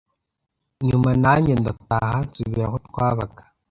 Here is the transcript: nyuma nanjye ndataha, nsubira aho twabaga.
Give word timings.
nyuma 0.87 1.09
nanjye 1.23 1.53
ndataha, 1.61 2.17
nsubira 2.27 2.65
aho 2.67 2.77
twabaga. 2.87 3.41